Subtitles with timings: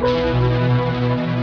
[0.00, 1.37] Música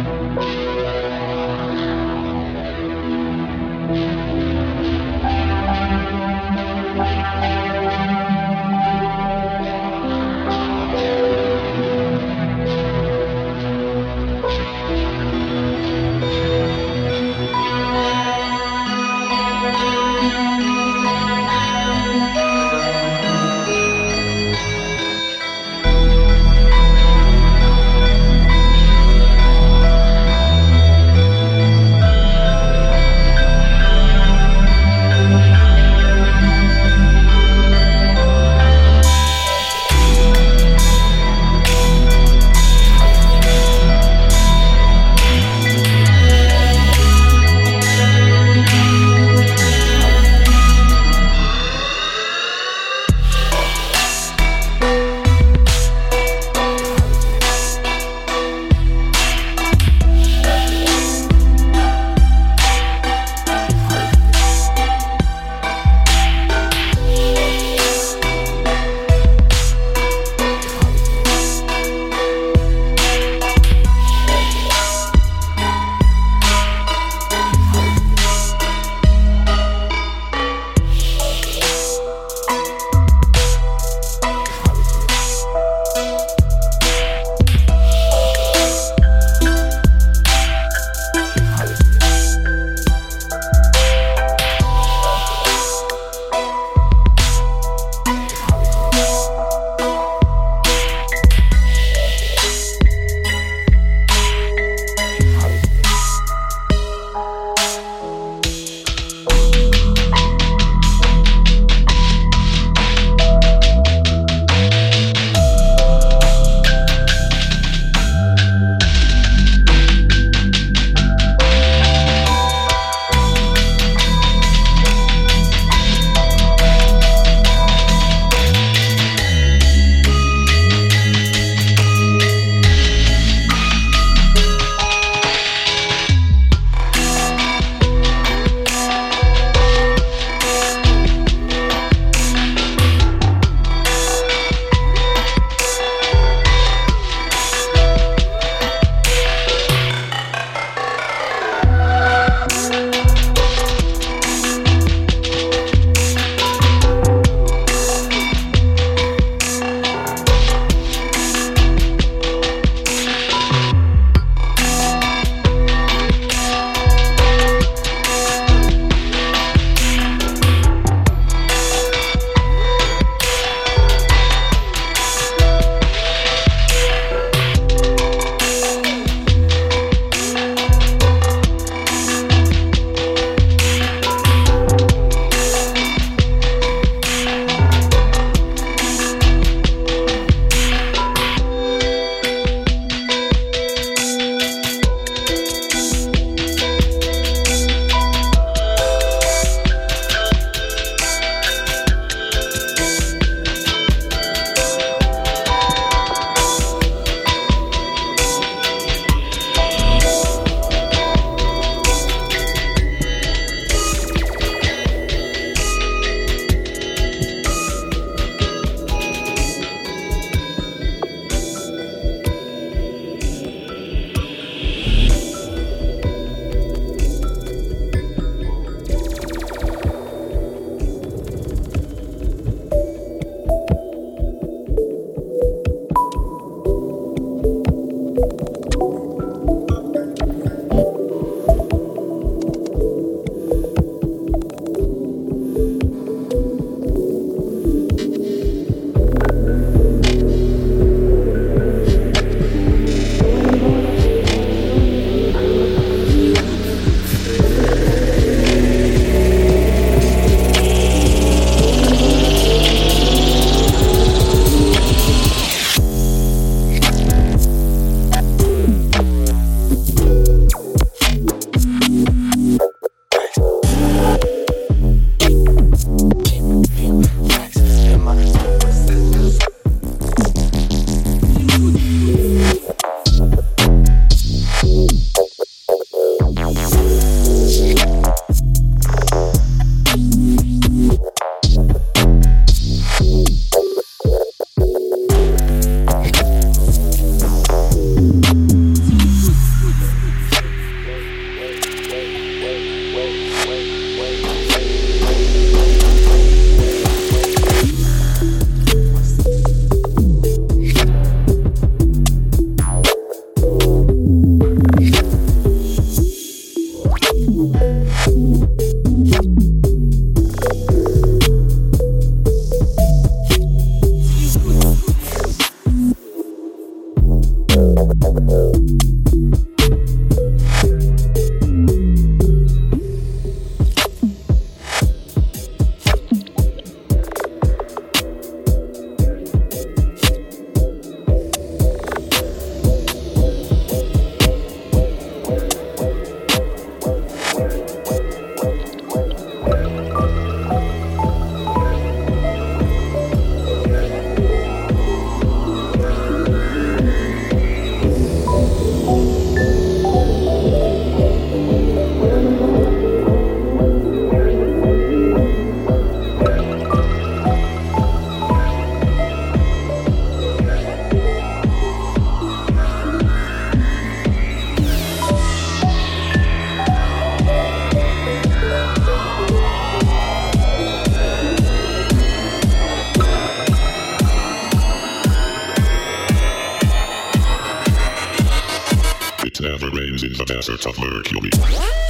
[390.35, 391.84] desert of Mercury.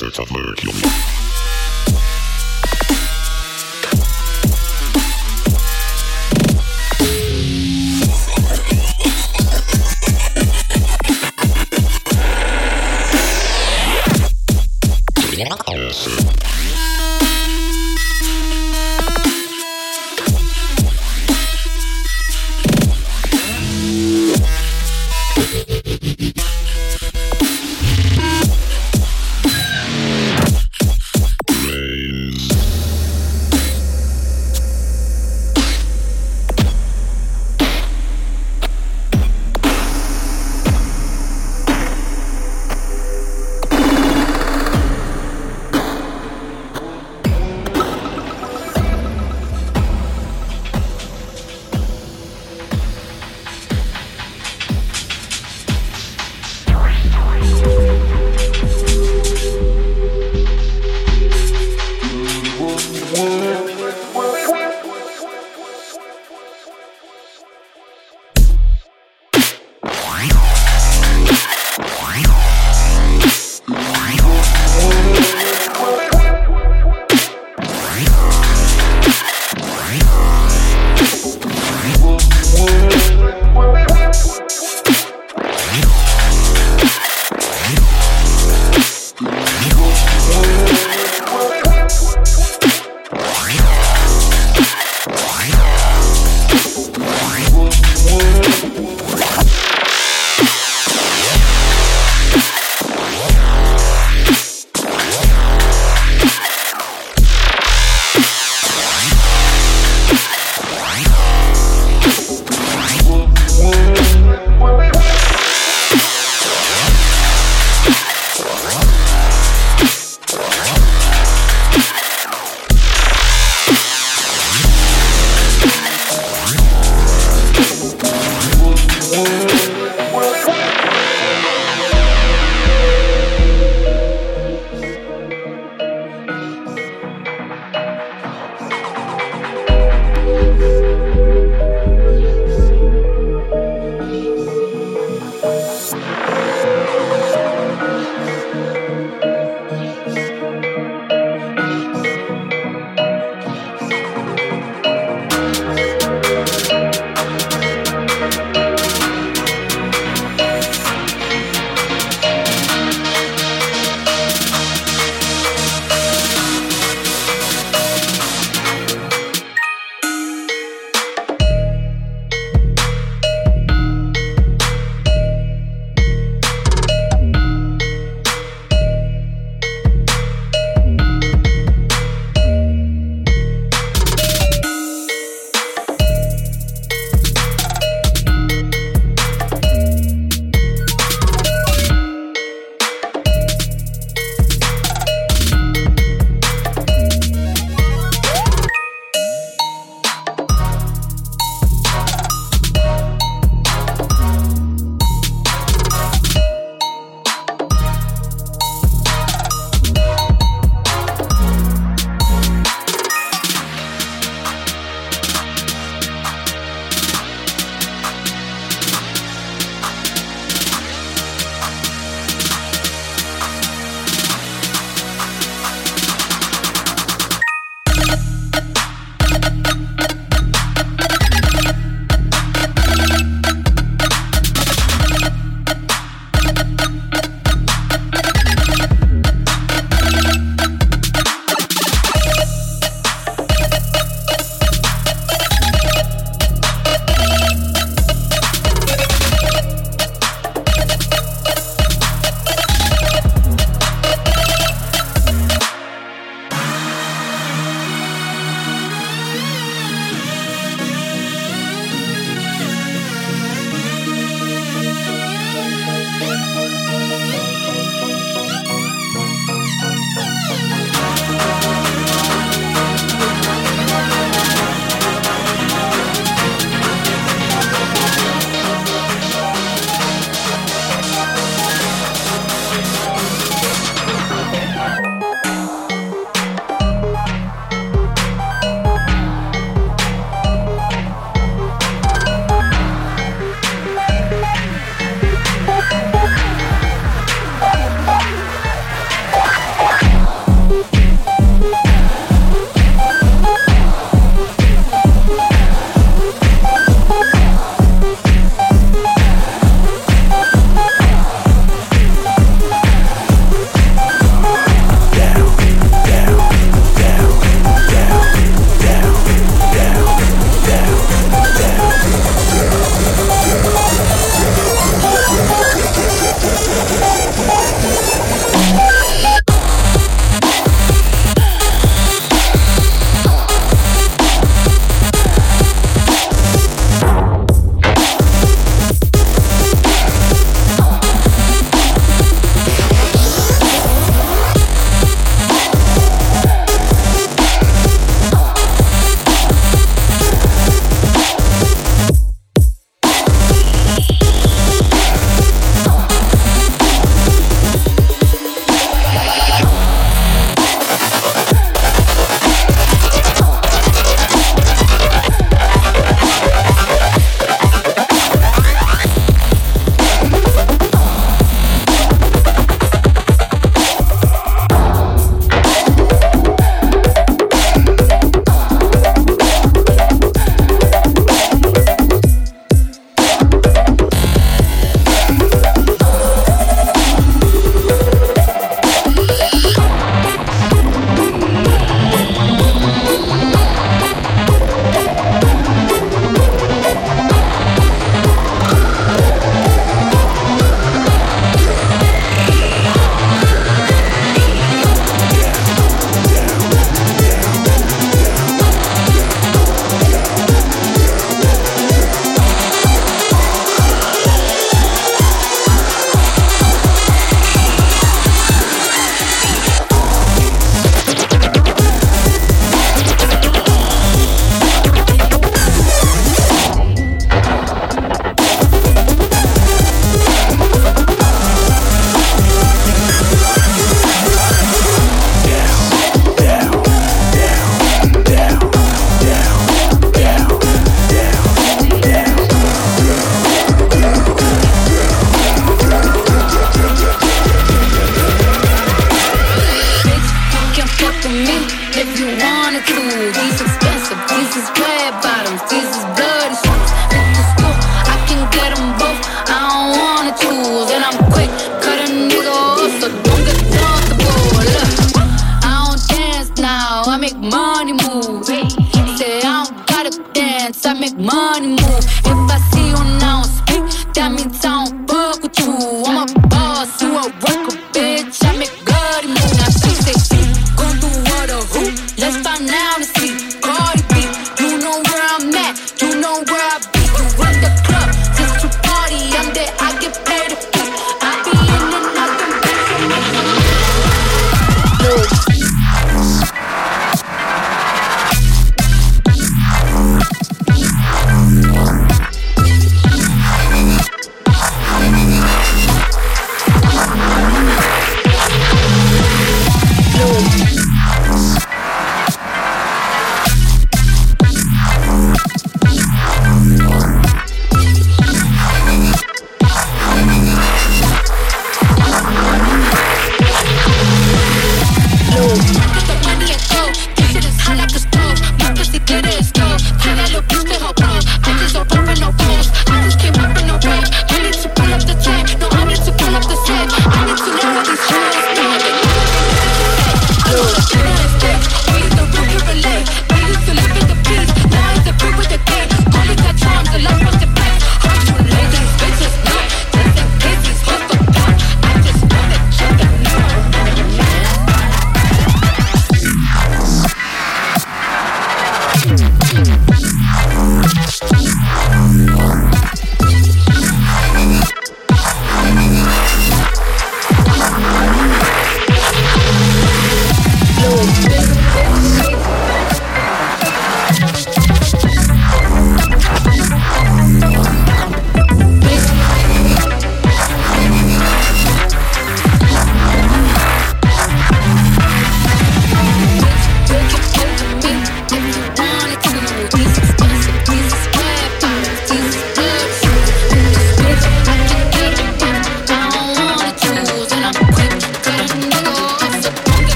[0.00, 1.19] deserts of Mercury.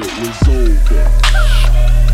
[0.00, 2.11] it was over.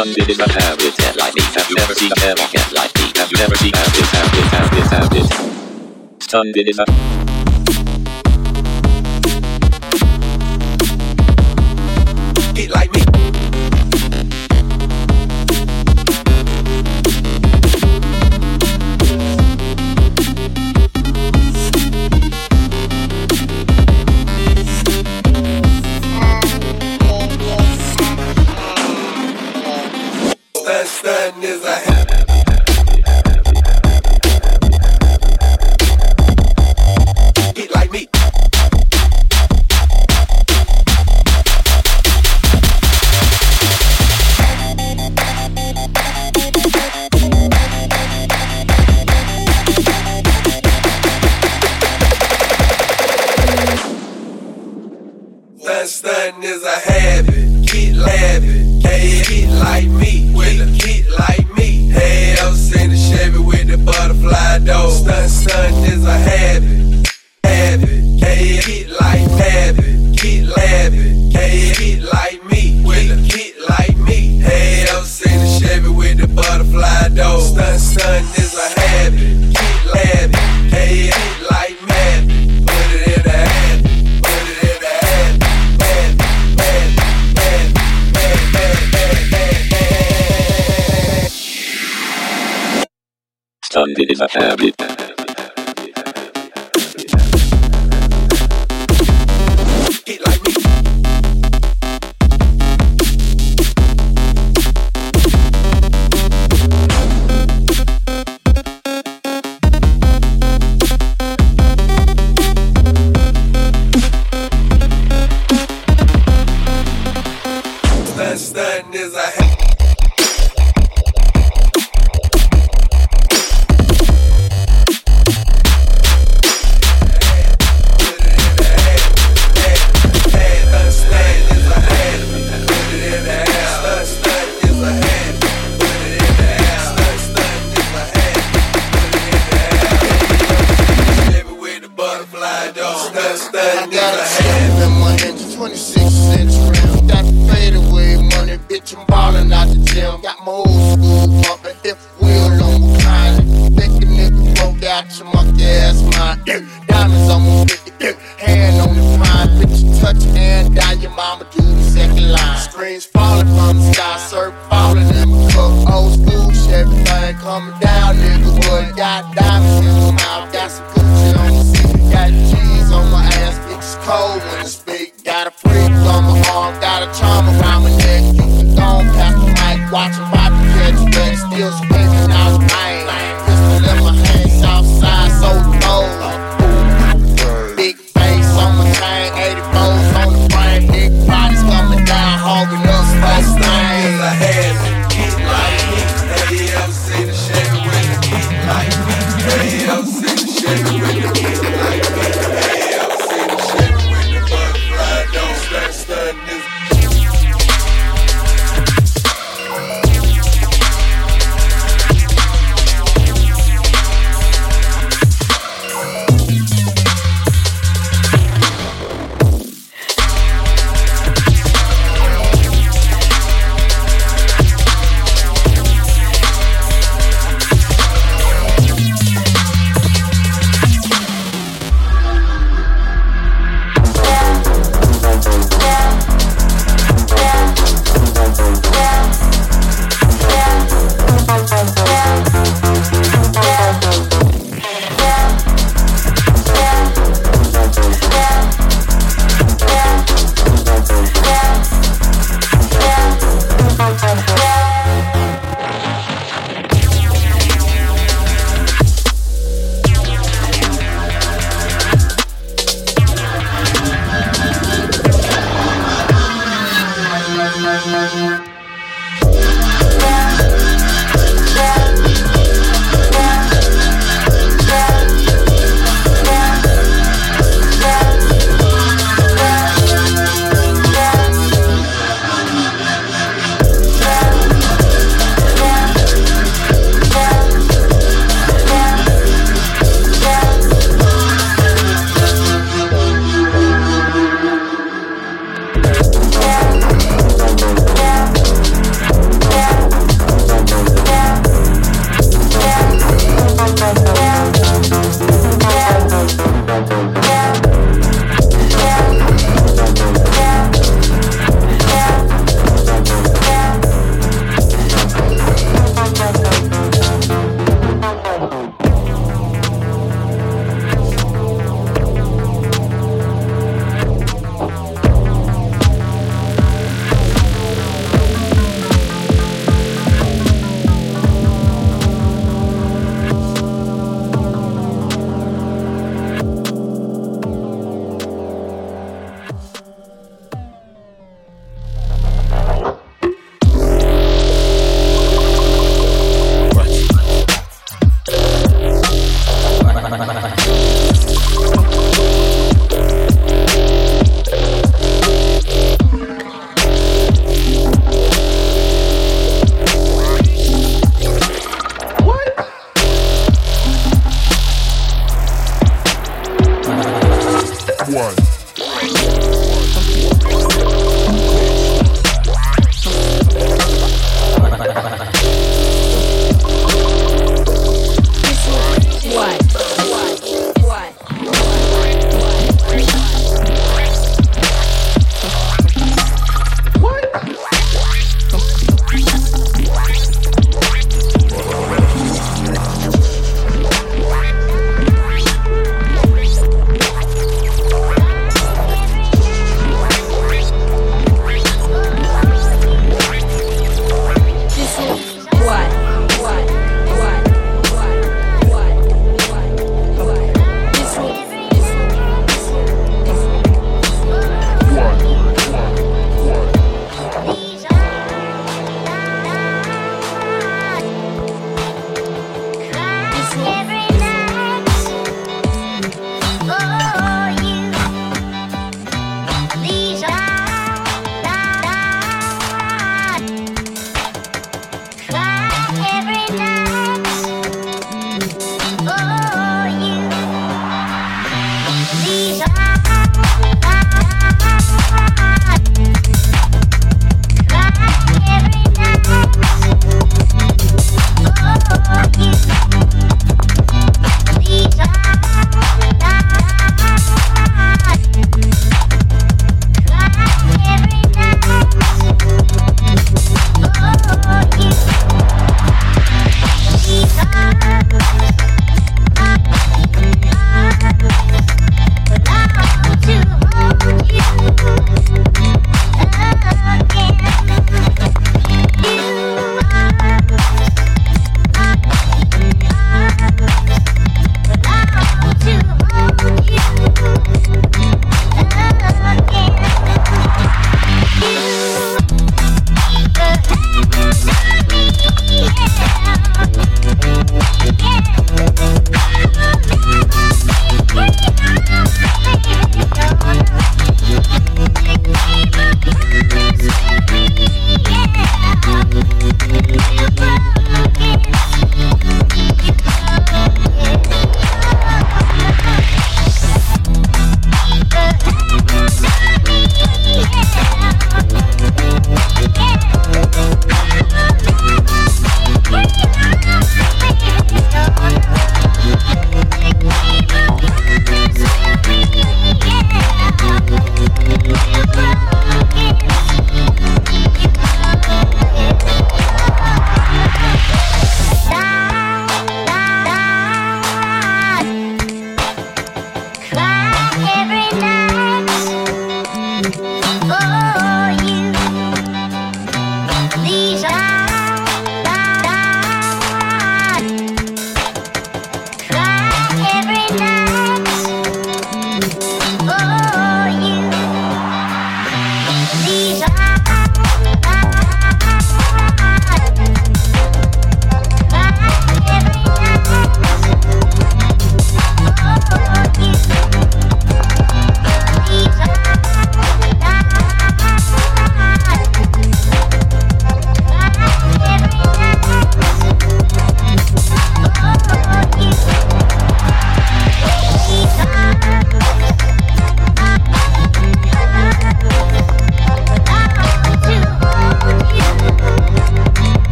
[0.00, 0.22] Cat like me?
[0.22, 1.42] Stunted in a habitat like me.
[1.42, 3.12] Have you ever seen a cat like me?
[3.16, 6.22] Have you ever seen a habit, habit, habit, habit?
[6.22, 7.39] Stunted in a like